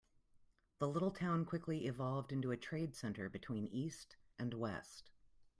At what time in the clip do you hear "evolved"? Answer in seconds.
1.85-2.31